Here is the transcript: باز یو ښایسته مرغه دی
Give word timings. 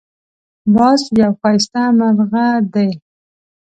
باز 0.75 1.01
یو 1.21 1.31
ښایسته 1.39 1.81
مرغه 1.97 2.47
دی 2.73 2.89